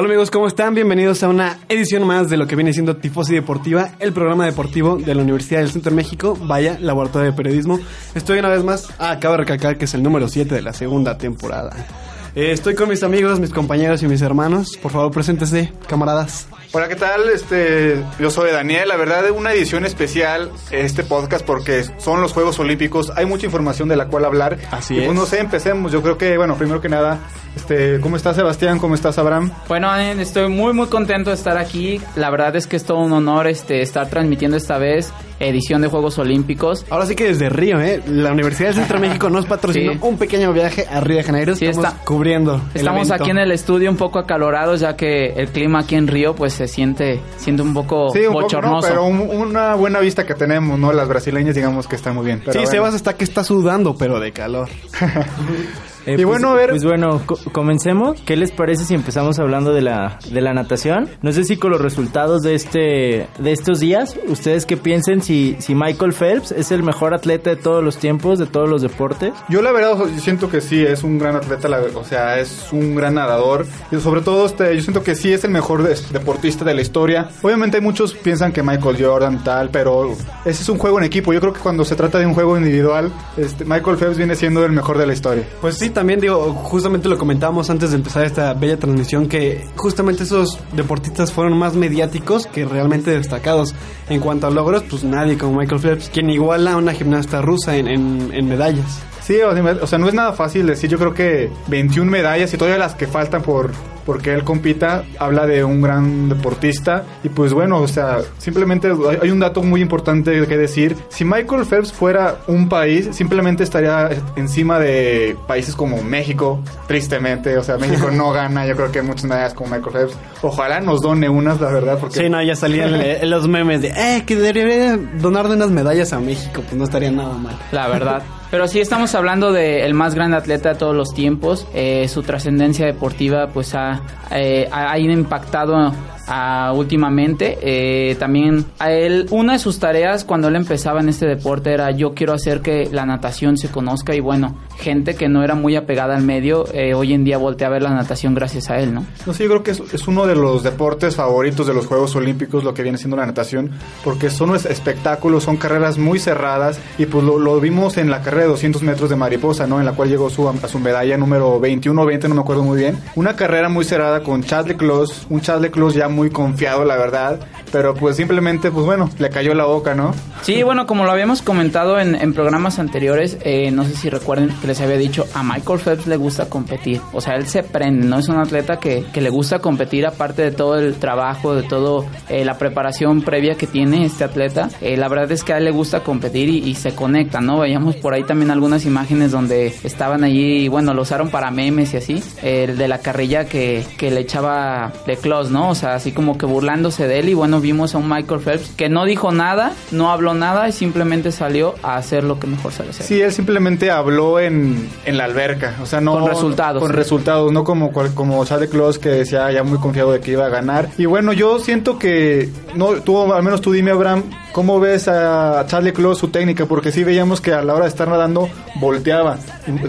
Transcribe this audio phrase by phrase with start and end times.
[0.00, 0.74] Hola amigos, ¿cómo están?
[0.74, 4.96] Bienvenidos a una edición más de lo que viene siendo Tifosi Deportiva, el programa deportivo
[4.96, 7.78] de la Universidad del Centro de México, vaya, Laboratorio de Periodismo.
[8.14, 10.72] Estoy una vez más, ah, acabo de recalcar que es el número 7 de la
[10.72, 11.86] segunda temporada.
[12.34, 14.76] Eh, estoy con mis amigos, mis compañeros y mis hermanos.
[14.76, 16.46] Por favor, preséntese, camaradas.
[16.72, 17.28] Hola, ¿qué tal?
[17.28, 18.86] Este, yo soy Daniel.
[18.86, 23.10] La verdad, es una edición especial este podcast porque son los Juegos Olímpicos.
[23.16, 24.58] Hay mucha información de la cual hablar.
[24.70, 25.14] Así y pues es.
[25.16, 25.90] no sé, empecemos.
[25.90, 27.18] Yo creo que, bueno, primero que nada,
[27.56, 28.78] este, ¿cómo estás Sebastián?
[28.78, 29.50] ¿Cómo estás Abraham?
[29.66, 32.00] Bueno, estoy muy muy contento de estar aquí.
[32.14, 35.88] La verdad es que es todo un honor este estar transmitiendo esta vez edición de
[35.88, 36.86] Juegos Olímpicos.
[36.90, 38.02] Ahora sí que desde Río, ¿eh?
[38.06, 39.98] La Universidad del Centro de México nos patrocinó Sí.
[40.02, 41.56] un pequeño viaje a Río de Janeiro.
[41.56, 42.60] Sí, Estamos está- cubriendo.
[42.74, 46.34] Estamos aquí en el estudio un poco acalorados ya que el clima aquí en Río
[46.34, 48.42] pues se siente siente un poco Sí, un poco, ¿no?
[48.42, 48.88] bochornoso.
[48.88, 50.92] pero un- una buena vista que tenemos, ¿no?
[50.92, 52.40] Las brasileñas, digamos que está muy bien.
[52.40, 52.70] Pero Sí, bueno.
[52.70, 54.68] Sebas está que está sudando, pero de calor.
[56.10, 58.20] Eh, Y pues- bueno, a ver- Pues bueno, co- comencemos.
[58.22, 61.08] ¿Qué les parece si empezamos hablando de la, de la natación?
[61.22, 65.56] No sé si con los resultados de este de estos días, ustedes qué piensen si,
[65.60, 69.32] si Michael Phelps es el mejor atleta de todos los tiempos, de todos los deportes.
[69.48, 72.68] Yo la verdad yo siento que sí es un gran atleta, la- o sea, es
[72.72, 73.66] un gran nadador.
[73.90, 75.82] Y sobre todo este, yo siento que sí es el mejor
[76.12, 77.28] deportista de la historia.
[77.42, 80.12] Obviamente muchos piensan que Michael Jordan tal, pero
[80.44, 81.32] ese es un juego en equipo.
[81.32, 84.64] Yo creo que cuando se trata de un juego individual, este, Michael Phelps viene siendo
[84.64, 85.44] el mejor de la historia.
[85.60, 90.22] Pues sí, también digo, justamente lo comentábamos antes de empezar esta bella transmisión, que justamente
[90.22, 93.74] esos deportistas fueron más mediáticos que realmente destacados.
[94.08, 97.76] En cuanto a logros, pues nadie como Michael Phelps, quien iguala a una gimnasta rusa
[97.76, 99.02] en, en- medallas.
[99.20, 100.90] Sí, o sea, no es nada fácil decir.
[100.90, 103.72] Yo creo que 21 medallas y todavía las que faltan por
[104.10, 108.88] porque él compita habla de un gran deportista y pues bueno, o sea, simplemente
[109.22, 110.96] hay, un dato muy importante que decir.
[111.10, 117.62] Si Michael Phelps fuera un país, simplemente estaría encima de países como México, tristemente, o
[117.62, 120.16] sea, México no gana, yo creo que muchas medallas como Michael Phelps.
[120.42, 123.00] Ojalá nos done unas, la verdad, porque Sí, no, ya salían
[123.30, 127.34] los memes de, eh, que debería donarle unas medallas a México, pues no estaría nada
[127.34, 127.56] mal.
[127.70, 128.22] La verdad.
[128.50, 131.66] Pero sí estamos hablando del más grande atleta de todos los tiempos.
[131.72, 134.02] Eh, su trascendencia deportiva pues ha,
[134.32, 135.92] eh, ha impactado
[136.30, 137.58] ah, últimamente.
[137.62, 141.90] Eh, también a él, una de sus tareas cuando él empezaba en este deporte era
[141.90, 145.76] yo quiero hacer que la natación se conozca y bueno, gente que no era muy
[145.76, 148.94] apegada al medio, eh, hoy en día voltea a ver la natación gracias a él,
[148.94, 149.04] ¿no?
[149.26, 152.64] No sé, yo creo que es, uno de los deportes favoritos de los Juegos Olímpicos,
[152.64, 153.70] lo que viene siendo la natación,
[154.04, 158.22] porque son es- espectáculos, son carreras muy cerradas, y pues lo, lo vimos en la
[158.22, 159.78] carrera de 200 metros de mariposa, ¿no?
[159.80, 162.62] En la cual llegó su, a su medalla número 21 o 20, no me acuerdo
[162.62, 162.98] muy bien.
[163.16, 167.40] Una carrera muy cerrada con Chad Leclos, un Chad Leclos ya muy confiado, la verdad,
[167.72, 170.12] pero pues simplemente, pues bueno, le cayó la boca, ¿no?
[170.42, 174.50] Sí, bueno, como lo habíamos comentado en, en programas anteriores, eh, no sé si recuerden
[174.60, 177.00] que les había dicho, a Michael Phelps le gusta competir.
[177.12, 178.18] O sea, él se prende, ¿no?
[178.18, 182.04] Es un atleta que, que le gusta competir, aparte de todo el trabajo, de todo
[182.28, 184.68] eh, la preparación previa que tiene este atleta.
[184.80, 187.60] Eh, la verdad es que a él le gusta competir y, y se conecta, ¿no?
[187.60, 191.98] Veíamos por ahí también algunas imágenes donde estaban allí, bueno, lo usaron para memes y
[191.98, 192.22] así.
[192.42, 195.68] El de la carrilla que, que le echaba de Close, ¿no?
[195.68, 197.28] O sea, así como que burlándose de él.
[197.28, 200.72] Y bueno, vimos a un Michael Phelps que no dijo nada, no habló nada y
[200.72, 203.02] simplemente salió a hacer lo que mejor se le hace.
[203.04, 206.12] Sí, él simplemente habló en, en la alberca, o sea, no...
[206.18, 206.82] Con resultados.
[206.82, 206.96] Con Sí.
[206.96, 210.48] resultados, no como, como Charles Claus que decía ya muy confiado de que iba a
[210.48, 210.88] ganar.
[210.98, 215.64] Y bueno, yo siento que, no, tú, al menos tú dime, Abraham, ¿cómo ves a
[215.66, 216.66] Charlie Close su técnica?
[216.66, 219.38] Porque sí veíamos que a la hora de estar nadando volteaba.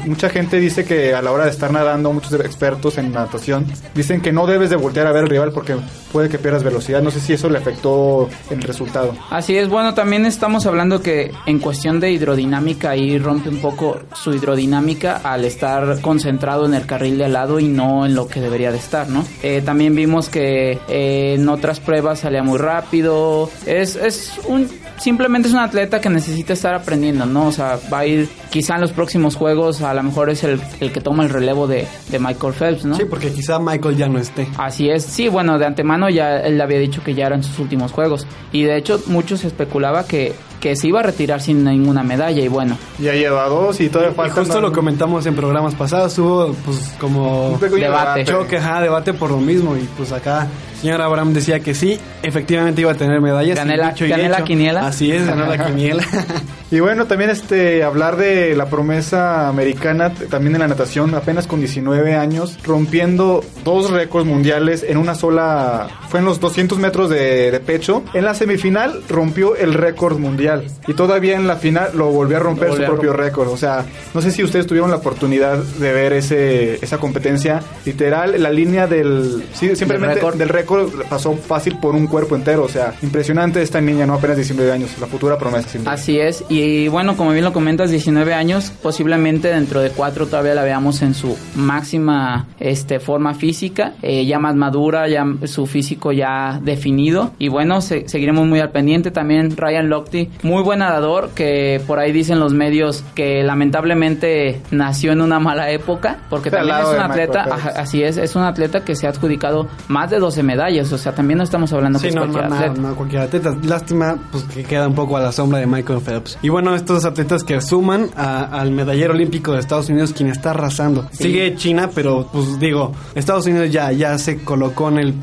[0.06, 4.22] Mucha gente dice que a la hora de estar nadando, muchos expertos en natación dicen
[4.22, 5.76] que no debes de voltear a ver al rival porque
[6.12, 7.02] puede que pierdas velocidad.
[7.02, 9.16] No sé si eso le afectó el resultado.
[9.30, 14.00] Así es, bueno, también estamos hablando que en cuestión de hidrodinámica ahí rompe un poco
[14.14, 18.28] su hidrodinámica al estar concentrado en el carril de al lado y no en lo
[18.28, 19.26] que debería de estar, ¿no?
[19.44, 23.50] Eh, también vimos que eh, en otras pruebas salía muy rápido.
[23.66, 24.70] Es, es un
[25.02, 27.48] simplemente es un atleta que necesita estar aprendiendo, ¿no?
[27.48, 30.62] O sea, va a ir quizá en los próximos juegos, a lo mejor es el,
[30.80, 32.96] el que toma el relevo de, de, Michael Phelps, ¿no?
[32.96, 34.48] Sí, porque quizá Michael ya no esté.
[34.58, 37.92] Así es, sí, bueno, de antemano ya él había dicho que ya eran sus últimos
[37.92, 38.28] juegos.
[38.52, 42.48] Y de hecho, muchos especulaba que que se iba a retirar sin ninguna medalla y
[42.48, 42.78] bueno.
[43.00, 44.36] Ya lleva dos y todavía falta.
[44.36, 48.24] Justo lo comentamos en programas pasados, hubo pues como debate.
[48.26, 50.48] Choque, ajá, debate por lo mismo y pues acá
[50.82, 53.56] señor Abraham decía que sí, efectivamente iba a tener medallas.
[53.56, 54.88] Gané la, gané la quiniela.
[54.88, 56.04] Así es, ganó la quiniela.
[56.72, 61.60] y bueno, también este hablar de la promesa americana, también en la natación, apenas con
[61.60, 67.52] 19 años, rompiendo dos récords mundiales en una sola, fue en los 200 metros de,
[67.52, 68.04] de pecho.
[68.14, 72.40] En la semifinal rompió el récord mundial y todavía en la final lo volvió a
[72.40, 73.50] romper su propio récord.
[73.50, 77.62] O sea, no sé si ustedes tuvieron la oportunidad de ver ese esa competencia.
[77.86, 80.71] Literal, la línea del sí, simplemente del récord
[81.10, 82.64] pasó fácil por un cuerpo entero.
[82.64, 85.80] O sea, impresionante esta niña, no apenas 19 años, la futura promesa.
[85.86, 90.54] Así es, y bueno, como bien lo comentas, 19 años, posiblemente dentro de cuatro todavía
[90.56, 96.12] la veamos en su máxima este, forma física, eh, ya más madura, ya su físico
[96.12, 99.12] ya definido, y bueno, se- seguiremos muy al pendiente.
[99.12, 105.12] También Ryan Lochte, muy buen nadador, que por ahí dicen los medios que lamentablemente nació
[105.12, 108.84] en una mala época, porque también es un atleta, ajá, así es, es un atleta
[108.84, 112.04] que se ha adjudicado más de 12 medallas, o sea, también no estamos hablando que
[112.04, 112.82] Sí, es no, no, cualquier no, atleta.
[112.90, 113.58] no, cualquier atleta.
[113.64, 116.38] Lástima, pues que queda un poco a la sombra de Michael Phelps.
[116.42, 120.52] Y bueno, estos atletas que suman a- al medallero olímpico de Estados Unidos, quien está
[120.52, 121.08] arrasando.
[121.12, 125.14] Sigue China, pero pues digo, Estados Unidos ya, ya se colocó en el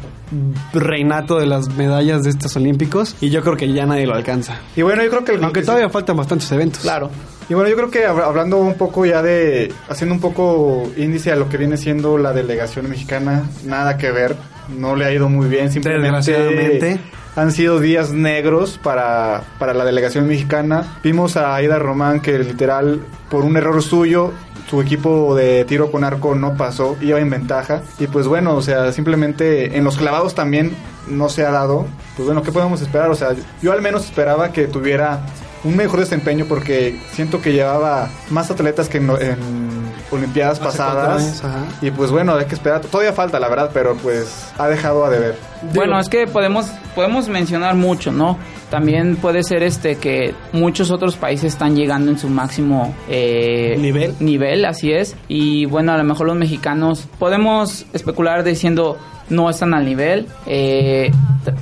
[0.73, 4.57] reinato de las medallas de estos olímpicos y yo creo que ya nadie lo alcanza.
[4.77, 6.83] Y bueno, yo creo que el Aunque todavía faltan bastantes eventos.
[6.83, 7.11] Claro.
[7.49, 11.33] Y bueno, yo creo que hab- hablando un poco ya de, haciendo un poco índice
[11.33, 14.37] a lo que viene siendo la delegación mexicana, nada que ver,
[14.77, 17.01] no le ha ido muy bien, simplemente Desgraciadamente.
[17.37, 20.99] han sido días negros para, para la delegación mexicana.
[21.03, 23.01] Vimos a Aida Román que literal,
[23.31, 24.33] por un error suyo,
[24.69, 27.83] su equipo de tiro con arco no pasó, iba en ventaja.
[27.99, 30.73] Y pues bueno, o sea, simplemente en los clavados también
[31.09, 31.87] no se ha dado.
[32.17, 33.11] Pues bueno, ¿qué podemos esperar?
[33.11, 35.21] O sea, yo al menos esperaba que tuviera
[35.65, 39.78] un mejor desempeño porque siento que llevaba más atletas que en, en
[40.11, 41.23] Olimpiadas pasadas.
[41.23, 41.65] años, ajá.
[41.83, 42.81] y pues bueno, hay que esperar.
[42.81, 45.37] Todavía falta, la verdad, pero pues ha dejado a deber.
[45.75, 48.39] Bueno, es que podemos podemos mencionar mucho, ¿no?
[48.71, 54.15] También puede ser este que muchos otros países están llegando en su máximo eh, Nivel.
[54.21, 55.17] nivel, así es.
[55.27, 58.99] Y bueno, a lo mejor los mexicanos podemos especular diciendo
[59.31, 60.27] no están al nivel.
[60.47, 61.11] Eh,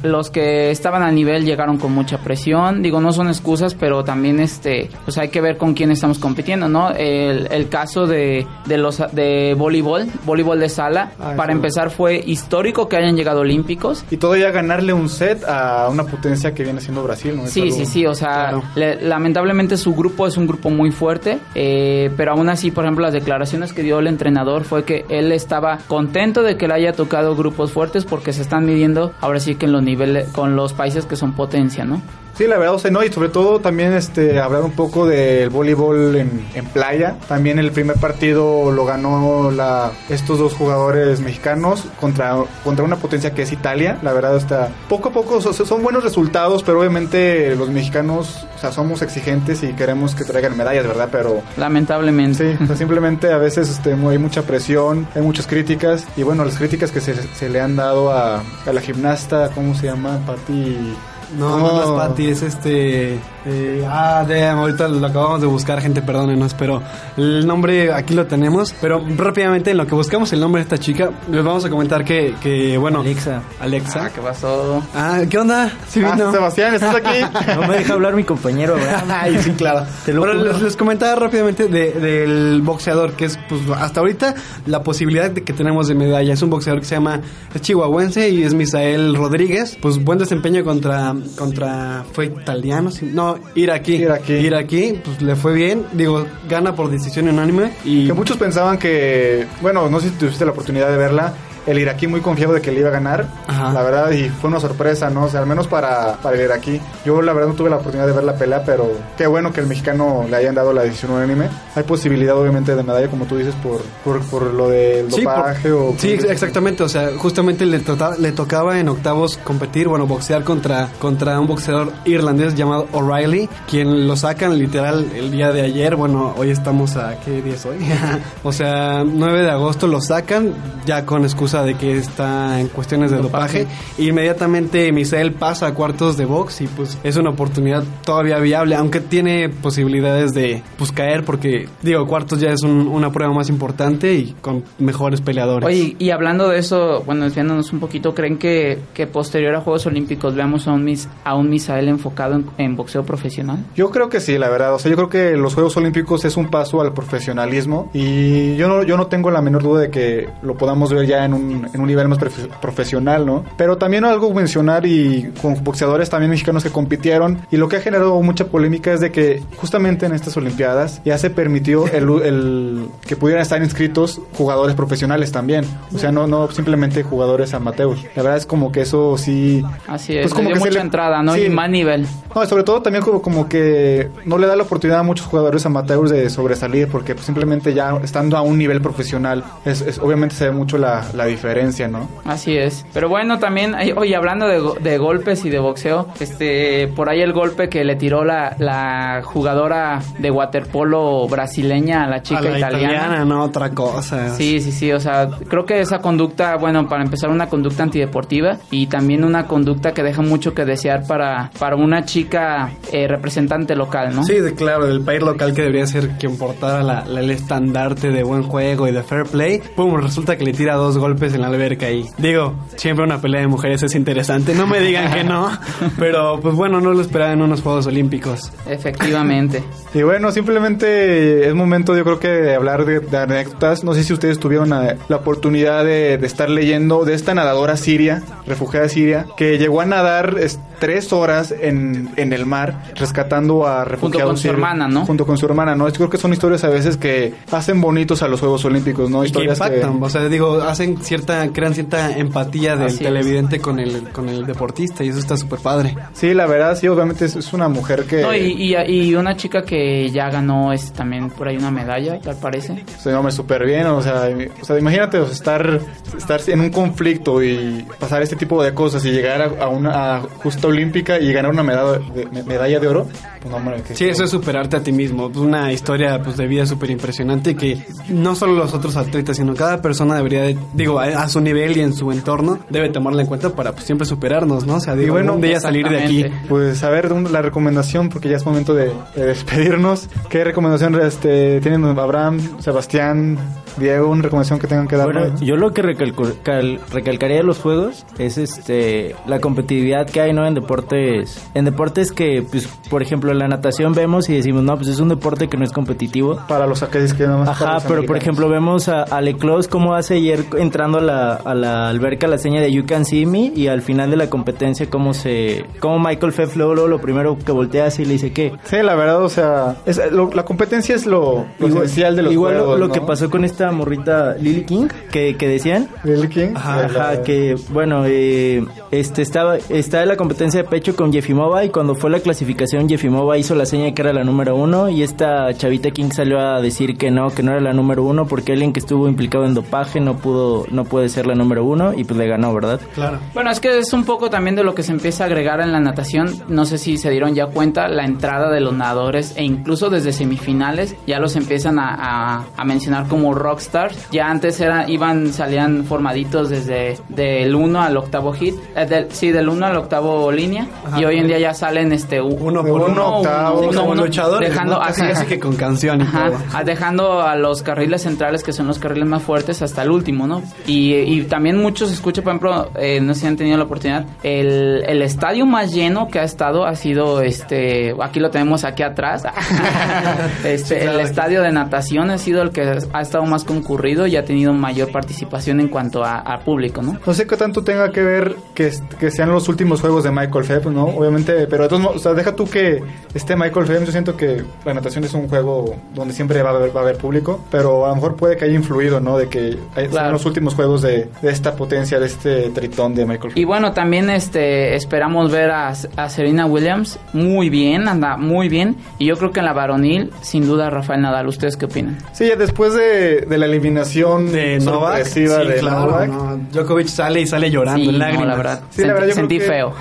[0.02, 2.82] los que estaban al nivel llegaron con mucha presión.
[2.82, 6.68] Digo, no son excusas, pero también este, pues hay que ver con quién estamos compitiendo,
[6.68, 6.90] ¿no?
[6.90, 11.56] El, el caso de, de los de voleibol, voleibol de sala, Ah, para sí.
[11.56, 14.04] empezar fue histórico que hayan llegado olímpicos.
[14.10, 17.44] Y todavía ganarle un set a una potencia que viene siendo Brasil, ¿no?
[17.44, 18.62] Es Sí, algo- sí, sí, o sea, Claro.
[18.74, 23.02] le- lamentablemente su grupo es un grupo muy fuerte, eh, pero aún así, por ejemplo,
[23.04, 26.92] las declaraciones que dio el entrenador fue que él estaba contento de que le haya
[26.92, 30.72] tocado grupos fuertes porque se están midiendo ahora sí que en los niveles, con los
[30.72, 32.00] países que son potencia, ¿no?
[32.36, 35.48] Sí, la verdad, o sea, no, y sobre todo también este, hablar un poco del
[35.48, 37.16] voleibol en, en playa.
[37.28, 43.32] También el primer partido lo ganó la, estos dos jugadores mexicanos contra, contra una potencia
[43.32, 43.98] que es Italia.
[44.02, 48.46] La verdad, está poco a poco, o sea, son buenos resultados, pero obviamente los mexicanos,
[48.54, 51.08] o sea, somos exigentes y queremos que traigan medallas, ¿verdad?
[51.10, 52.56] Pero Lamentablemente.
[52.58, 56.44] Sí, o sea, simplemente a veces este, hay mucha presión, hay muchas críticas y bueno,
[56.44, 60.18] las críticas que se, se le han dado a, a la gimnasta, ¿cómo se llama?
[60.26, 60.94] Patti...
[61.38, 63.14] No, no, no es Patty, es este.
[63.44, 66.82] eh, ah, damn, ahorita lo acabamos de buscar, gente, perdónenos, pero
[67.16, 68.74] el nombre aquí lo tenemos.
[68.80, 72.04] Pero rápidamente, en lo que buscamos el nombre de esta chica, les vamos a comentar
[72.04, 73.00] que, que bueno.
[73.00, 73.42] Alexa.
[73.60, 74.10] Alexa.
[74.10, 74.82] ¿Qué pasó?
[74.94, 75.70] Ah, ¿qué onda?
[75.88, 76.30] Sí, Ah, vino.
[76.30, 77.18] Sebastián, ¿estás aquí?
[77.56, 78.76] No me deja hablar mi compañero.
[79.08, 79.84] Ay, sí, claro.
[80.04, 84.34] Te lo les, les comentaba rápidamente de- del boxeador, que es, pues, hasta ahorita
[84.66, 86.34] la posibilidad de que tenemos de medalla.
[86.34, 87.20] Es un boxeador que se llama,
[87.54, 89.76] es chihuahuense y es Misael Rodríguez.
[89.82, 93.94] Pues buen desempeño contra, contra, fue italiano, no, iraquí.
[93.94, 94.32] Iraquí.
[94.32, 95.84] Iraquí, pues le fue bien.
[95.92, 98.06] Digo, gana por decisión unánime y...
[98.06, 101.34] que muchos pensaban que, bueno, no sé si tuviste la oportunidad de verla,
[101.66, 103.72] el iraquí muy confiado de que le iba a ganar, Ajá.
[103.72, 105.24] la verdad, y fue una sorpresa, ¿no?
[105.24, 106.80] O sea, al menos para, para el iraquí.
[107.04, 109.60] Yo la verdad no tuve la oportunidad de ver la pelea, pero qué bueno que
[109.60, 111.48] el mexicano le hayan dado la decisión unánime.
[111.74, 115.34] Hay posibilidad obviamente de medalla, como tú dices, por, por, por lo del Sí, por-
[115.36, 115.94] dopaje o...
[115.98, 116.82] sí, ex- exactamente.
[116.82, 117.82] O sea, justamente le,
[118.18, 124.06] le tocaba en octavos competir, bueno, boxear contra, contra un boxeador irlandés llamado O'Reilly, quien
[124.06, 125.96] lo sacan literal el día de ayer.
[125.96, 127.18] Bueno, hoy estamos a.
[127.20, 127.76] ¿Qué día es hoy?
[128.44, 130.52] o sea, 9 de agosto lo sacan,
[130.86, 133.66] ya con excusa de que está en cuestiones de dopaje.
[133.98, 139.00] Inmediatamente Misael pasa a cuartos de box y pues es una oportunidad todavía viable, aunque
[139.00, 144.14] tiene posibilidades de pues caer, porque digo, cuartos ya es un- una prueba más importante
[144.14, 145.66] y con mejores peleadores.
[145.68, 149.86] Oye, y hablando de eso, bueno, desviándonos un poquito, ¿creen que, que posterior a Juegos
[149.86, 153.58] Olímpicos veamos a un, mis, a un Misael enfocado en, en boxeo profesional?
[153.74, 154.74] Yo creo que sí, la verdad.
[154.74, 158.68] O sea, yo creo que los Juegos Olímpicos es un paso al profesionalismo y yo
[158.68, 161.45] no, yo no tengo la menor duda de que lo podamos ver ya en un,
[161.72, 163.44] en un nivel más profe- profesional, ¿no?
[163.56, 167.80] Pero también algo mencionar y con boxeadores también mexicanos que compitieron y lo que ha
[167.80, 172.86] generado mucha polémica es de que justamente en estas Olimpiadas ya se permitió el, el
[173.06, 175.64] que pudieran estar inscritos jugadores profesionales también.
[175.94, 178.02] O sea, no, no simplemente jugadores amateurs.
[178.14, 179.62] La verdad es como que eso sí...
[179.86, 181.34] Así es, Pues como que mucha se le- entrada, ¿no?
[181.34, 181.42] sí.
[181.44, 182.06] Y más nivel.
[182.34, 185.64] No, sobre todo también como, como que no le da la oportunidad a muchos jugadores
[185.66, 190.34] amateurs de sobresalir porque pues, simplemente ya estando a un nivel profesional, es, es- obviamente
[190.34, 192.08] se ve mucho la, la diferencia, ¿no?
[192.24, 192.84] Así es.
[192.92, 197.20] Pero bueno, también, oye, hablando de, go- de golpes y de boxeo, este, por ahí
[197.20, 202.42] el golpe que le tiró la, la jugadora de waterpolo brasileña a la chica a
[202.42, 202.94] la italiana.
[202.94, 204.34] italiana, no otra cosa.
[204.34, 208.58] Sí, sí, sí, o sea, creo que esa conducta, bueno, para empezar una conducta antideportiva
[208.70, 213.74] y también una conducta que deja mucho que desear para, para una chica eh, representante
[213.76, 214.24] local, ¿no?
[214.24, 218.10] Sí, de, claro, del país local que debería ser quien portara la- la- el estandarte
[218.10, 219.60] de buen juego y de fair play.
[219.74, 223.40] Pum, resulta que le tira dos golpes en la alberca y digo, siempre una pelea
[223.40, 225.50] de mujeres es interesante, no me digan que no,
[225.98, 228.52] pero pues bueno, no lo esperaba en unos Juegos Olímpicos.
[228.66, 229.62] Efectivamente.
[229.94, 233.82] Y bueno, simplemente es momento yo creo que de hablar de, de anécdotas.
[233.82, 237.78] No sé si ustedes tuvieron la, la oportunidad de, de estar leyendo de esta nadadora
[237.78, 243.66] siria, refugiada siria, que llegó a nadar es, tres horas en, en el mar rescatando
[243.66, 245.06] a refugiados con su hermana, ¿no?
[245.06, 245.88] Junto con su hermana, ¿no?
[245.88, 249.18] Yo creo que son historias a veces que hacen bonitos a los Juegos Olímpicos, ¿no?
[249.24, 253.02] Y que Historias impactan, o sea, digo, hacen cierta, crean cierta empatía del Así es.
[253.02, 255.96] televidente con el, con el deportista y eso está súper padre.
[256.12, 258.22] Sí, la verdad, sí, obviamente es, es una mujer que...
[258.22, 262.20] No, y, y, y una chica que ya ganó es también por ahí una medalla,
[262.20, 262.84] tal parece.
[262.98, 264.28] Se llama súper bien, o sea,
[264.60, 265.80] o sea, imagínate o sea, estar,
[266.16, 270.16] estar en un conflicto y pasar este tipo de cosas y llegar a, a una
[270.16, 270.22] a
[270.66, 273.06] justa olímpica y ganar una medalla de, me- medalla de oro.
[273.40, 275.30] Pues, no, hombre, que- Sí, eso es superarte a ti mismo.
[275.30, 279.54] Es una historia pues, de vida súper impresionante que no solo los otros atletas, sino
[279.54, 283.22] cada persona debería, de- digo, a, a su nivel y en su entorno, debe tomarla
[283.22, 284.76] en cuenta para pues, siempre superarnos, ¿no?
[284.76, 286.24] O sea, digo, Y bueno, algún día salir de aquí.
[286.48, 290.08] Pues a ver la recomendación, porque ya es momento de, de despedirnos.
[290.28, 293.38] ¿Qué recomendación este, tienen Abraham, Sebastián,
[293.76, 294.08] Diego?
[294.08, 295.12] ¿Una recomendación que tengan que dar?
[295.12, 300.20] Bueno, yo lo que recalco- cal- recalcaría de los juegos es este la competitividad que
[300.20, 304.34] hay no en deportes en deportes que pues por ejemplo en la natación vemos y
[304.34, 307.38] decimos no pues es un deporte que no es competitivo Para los aquellos que nada
[307.38, 307.48] más...
[307.48, 311.54] Ajá, pero por ejemplo vemos a, a Leclos cómo hace ayer entrando a la, a
[311.54, 314.88] la alberca la seña de You Can See Me y al final de la competencia
[314.90, 318.52] cómo se cómo Michael Phelps luego, lo primero que voltea así y le dice que
[318.64, 322.32] Sí, la verdad, o sea, es- lo- la competencia es lo, lo esencial de los
[322.32, 322.92] igual lo- juegos, lo, ¿no?
[322.94, 326.48] que pasó con esta morrita Lily King que, que decían Lily King.
[326.54, 331.12] Ajá, la- ajá, que bueno, eh, este estaba está en la competencia de pecho con
[331.12, 334.56] Jeffimova y cuando fue la clasificación Jeffimova hizo la seña de que era la número
[334.56, 338.02] uno y esta chavita King salió a decir que no, que no era la número
[338.04, 341.64] uno porque alguien que estuvo implicado en dopaje no pudo, no puede ser la número
[341.64, 342.80] uno y pues le ganó, ¿verdad?
[342.94, 343.18] Claro.
[343.34, 345.72] Bueno, es que es un poco también de lo que se empieza a agregar en
[345.72, 346.28] la natación.
[346.48, 350.12] No sé si se dieron ya cuenta la entrada de los nadadores e incluso desde
[350.12, 351.94] semifinales ya los empiezan a,
[352.38, 354.10] a- a mencionar como rockstars.
[354.10, 358.54] Ya antes era, iban, salían formaditos desde del 1 al octavo hit.
[358.74, 360.66] eh, del- sí, del 1 al octavo línea.
[360.84, 361.00] Ajá.
[361.00, 365.40] y hoy en día ya salen este Uno por uno, octavo, luchadores, dejando casi, que
[365.40, 366.64] con canción y Ajá, todo.
[366.64, 370.42] dejando a los carriles centrales que son los carriles más fuertes hasta el último, ¿no?
[370.66, 374.06] Y, y también muchos escucha, por ejemplo, eh, no sé si han tenido la oportunidad,
[374.22, 378.82] el, el estadio más lleno que ha estado ha sido este, aquí lo tenemos aquí
[378.82, 379.24] atrás,
[380.44, 380.98] este, Sí, claro.
[380.98, 382.62] el estadio de natación ha sido el que
[382.92, 386.98] ha estado más concurrido y ha tenido mayor participación en cuanto a, a público, ¿no?
[387.06, 390.25] No sé qué tanto tenga que ver que, que sean los últimos juegos de Michael
[390.26, 390.84] Michael Phelps, ¿no?
[390.86, 392.82] Obviamente, pero de todos modos, o sea, deja tú que
[393.14, 396.54] este Michael Phelps, yo siento que la natación es un juego donde siempre va a
[396.56, 399.16] haber, va a haber público, pero a lo mejor puede que haya influido, ¿no?
[399.18, 400.06] De que hay- Claro.
[400.08, 403.36] son los últimos juegos de, de esta potencia, de este tritón de Michael Phelps.
[403.36, 408.76] Y bueno, también este esperamos ver a, a Serena Williams muy bien, anda muy bien.
[408.98, 411.26] Y yo creo que en la varonil, sin duda, Rafael Nadal.
[411.28, 411.98] ¿Ustedes qué opinan?
[412.12, 415.04] Sí, después de, de la eliminación De Novak.
[415.04, 416.08] Sí, de claro, Novak.
[416.08, 418.26] no, Djokovic sale y sale llorando Sí, en no, lágrimas.
[418.28, 418.60] la verdad.
[418.70, 419.74] Sí, la Sentí- verdad, yo creo sentí que- feo.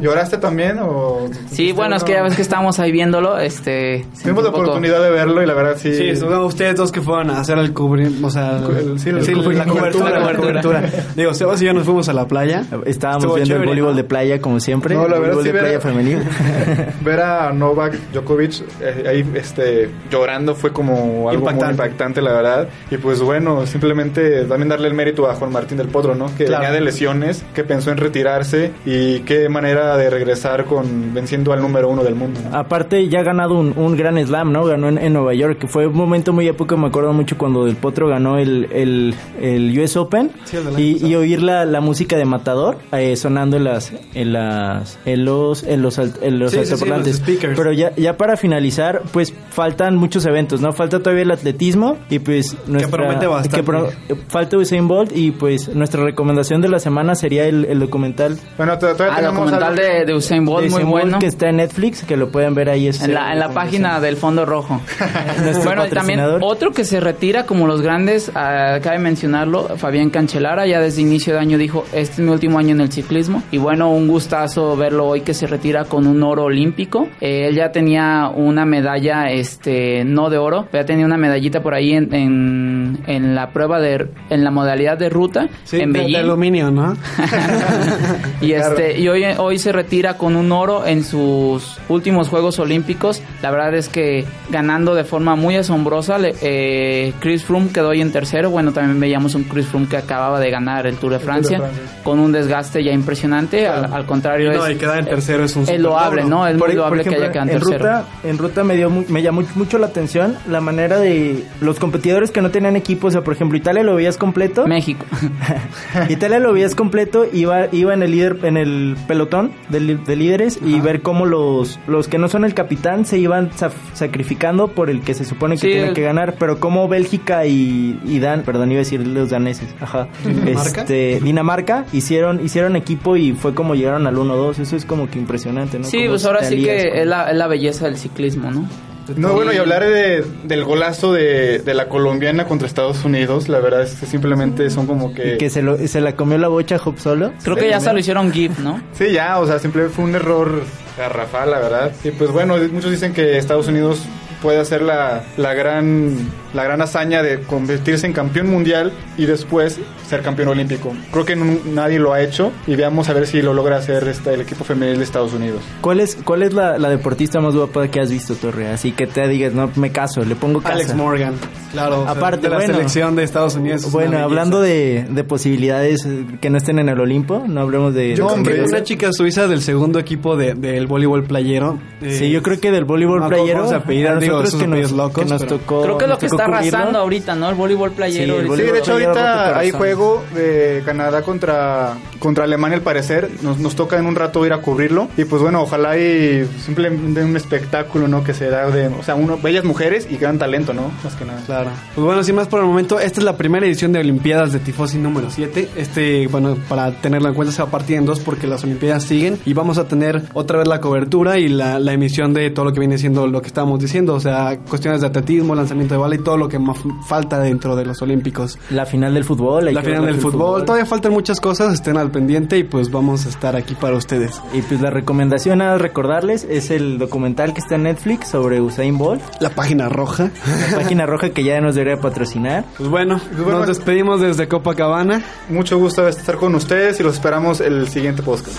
[0.00, 1.28] ¿Lloraste también o...?
[1.50, 4.06] Sí, bueno, es que ya ves que estábamos ahí viéndolo, este...
[4.22, 5.94] Tuvimos la poco- oportunidad de verlo y la verdad sí...
[5.94, 9.24] Sí, son ustedes dos que fueron a hacer el cubrir, o sea, El- sí, el
[9.24, 9.74] sí, la cubrimiento.
[9.74, 10.62] cobertura, la La cobertura.
[10.80, 11.04] cobertura.
[11.16, 12.64] Digo, Sebas y yo nos fuimos a la playa.
[12.86, 13.96] Estábamos Estuvo viendo chévere, el voleibol ¿no?
[13.96, 14.94] de playa como siempre.
[14.94, 16.94] No, la el verdad voleibol sí, de playa ver- femenil.
[17.02, 21.64] ver a Novak Djokovic eh, ahí este llorando fue como algo Impactante.
[21.64, 25.78] muy impactante la verdad y pues bueno simplemente también darle el mérito a Juan Martín
[25.78, 26.62] del Potro no que Claro.
[26.62, 31.60] venía de lesiones que pensó en retirarse y qué manera de regresar con venciendo al
[31.60, 32.56] número uno del mundo ¿no?
[32.56, 34.64] Aparte, ya ha ganado un, un gran slam, ¿no?
[34.64, 36.76] Ganó en, en Nueva York, que fue un momento muy épico.
[36.76, 41.14] Me acuerdo mucho cuando Del Potro ganó el, el, el US Open Sí, el y,
[41.14, 45.82] oír la, la música de Matador eh, sonando en las en las en los en
[45.82, 47.18] los, alt- en los Sí, sí, sí, altoparlantes.
[47.20, 47.56] los speakers.
[47.56, 50.72] Pero ya ya para finalizar, pues faltan muchos eventos, ¿no?
[50.72, 53.56] Falta todavía el atletismo y pues nuestra promete bastante.
[53.56, 53.90] que pro-
[54.28, 58.78] falta Usain Bolt y pues nuestra recomendación de la semana sería el, el documental bueno
[58.78, 61.18] to- todavía Ah, tenemos documental algo- de, de Usain Bolt, de muy Usain Bolt bueno.
[61.18, 62.88] que está en Netflix, que lo pueden ver ahí.
[62.88, 64.80] es, En la, en la página del Fondo Rojo.
[65.64, 70.66] Bueno, y también otro que se retira como los grandes, ah, cabe mencionarlo, Fabián Cancelara,
[70.66, 73.42] ya desde inicio de año dijo, este es mi último año en el ciclismo.
[73.50, 77.08] Y bueno, un gustazo verlo hoy que se retira con un oro olímpico.
[77.20, 81.74] Eh, él ya tenía una medalla, este, no de oro, ya tenía una medallita por
[81.74, 86.00] ahí en, en, en la prueba de, en la modalidad de ruta, Sí, en de,
[86.00, 86.20] de Beijing.
[86.20, 86.96] aluminio, ¿no?
[88.40, 93.22] y este y hoy hoy se retira con un oro en sus últimos Juegos Olímpicos.
[93.42, 96.16] La verdad es que ganando de forma muy asombrosa.
[96.20, 98.50] eh, Chris Froome quedó hoy en tercero.
[98.50, 101.82] Bueno, también veíamos un Chris Froome que acababa de ganar el Tour de Francia, Francia.
[102.04, 103.66] con un desgaste ya impresionante.
[103.66, 106.24] Al, al contrario, Y no, es, y quedar en tercero es un es loable.
[106.24, 106.46] ¿no?
[106.46, 107.78] Es Por- muy loable ejemplo, que haya quedado en en tercero.
[107.84, 111.78] ruta, en ruta me dio mu- me llamó mucho la atención la manera de los
[111.78, 114.66] competidores que no tenían equipo, o sea, por ejemplo, Italia lo veías completo.
[114.66, 115.04] México.
[116.08, 120.80] Italia lo veías completo, iba iba en el líder en el pelotón de, líderes y
[120.80, 125.00] ver cómo los los que no son el capitán se iban sa- sacrificando por el
[125.00, 128.42] que se supone que Sí, tiene el- que ganar, pero como Bélgica y, y Dan,
[128.42, 130.08] perdón, iba a decir los daneses, ajá.
[130.24, 130.80] ¿Dinamarca?
[130.82, 135.18] Este, Dinamarca hicieron hicieron equipo y fue como llegaron al 1-2, eso es como que
[135.18, 135.84] impresionante, ¿no?
[135.84, 138.68] sí, pues ahora sí que con- es la, es la belleza del ciclismo, ¿no?
[139.16, 143.60] No bueno y hablar de, del golazo de, de la colombiana contra Estados Unidos la
[143.60, 146.48] verdad es que simplemente son como que Y que se, lo, se la comió la
[146.48, 147.32] bocha Hop solo.
[147.42, 148.82] Creo que ya se lo hicieron GIF, ¿no?
[148.92, 150.62] Sí, ya, o sea, simplemente fue un error
[150.96, 151.92] garrafal, la verdad.
[152.04, 154.02] Y pues bueno, muchos dicen que Estados Unidos
[154.40, 156.16] puede hacer la, la gran
[156.54, 160.92] la gran hazaña de convertirse en campeón mundial y después ser campeón olímpico.
[161.10, 164.34] Creo que nadie lo ha hecho y veamos a ver si lo logra hacer este,
[164.34, 165.62] el equipo femenil de Estados Unidos.
[165.80, 168.68] ¿Cuál es, cuál es la, la deportista más guapa que has visto, Torre?
[168.68, 170.74] Así que te digas, no, me caso, le pongo casa.
[170.74, 171.34] Alex Morgan,
[171.72, 172.04] claro.
[172.06, 172.74] Aparte, de la bueno.
[172.74, 173.90] selección de Estados Unidos.
[173.90, 176.06] Bueno, hablando de, de posibilidades
[176.40, 178.14] que no estén en el Olimpo, no hablemos de...
[178.14, 178.68] Yo de belleza.
[178.76, 181.78] una chica suiza del segundo equipo de- del voleibol playero.
[182.00, 184.68] eh, Sí, yo creo que del voleibol no playero, se apellida, a nosotros que nos,
[184.68, 185.82] apellidos locos, que nos pero- tocó...
[185.82, 187.48] Creo que es lo que tocó está arrasando ahorita, ¿no?
[187.50, 188.34] El voleibol playero.
[188.34, 188.56] Sí, el ahorita.
[188.56, 193.30] Sí, voleibol de hecho ahorita hay juego de Canadá contra, contra Alemania al parecer.
[193.42, 195.08] Nos, nos toca en un rato ir a cubrirlo.
[195.16, 198.24] Y pues bueno, ojalá y simplemente un espectáculo, ¿no?
[198.24, 200.90] Que se da de, o sea, uno, bellas mujeres y gran talento, ¿no?
[201.02, 201.40] Más que nada.
[201.46, 201.70] Claro.
[201.94, 204.58] Pues bueno, sin más por el momento, esta es la primera edición de Olimpiadas de
[204.58, 205.70] Tifosi número 7.
[205.76, 209.04] Este, bueno, para tenerlo en cuenta se va a partir en dos porque las Olimpiadas
[209.04, 212.66] siguen y vamos a tener otra vez la cobertura y la, la emisión de todo
[212.66, 216.00] lo que viene siendo lo que estábamos diciendo, o sea, cuestiones de atletismo, lanzamiento de
[216.00, 218.58] bala y todo lo que más falta dentro de los Olímpicos.
[218.70, 219.72] La final del fútbol.
[219.72, 223.28] La final del fútbol, todavía faltan muchas cosas, estén al pendiente y pues vamos a
[223.28, 224.40] estar aquí para ustedes.
[224.52, 228.98] Y pues la recomendación a recordarles es el documental que está en Netflix sobre Usain
[228.98, 230.30] Bolt, La página roja.
[230.70, 232.64] la página roja que ya nos debería patrocinar.
[232.76, 235.22] Pues bueno, bueno, nos despedimos desde Copacabana.
[235.48, 238.58] Mucho gusto estar con ustedes y los esperamos el siguiente podcast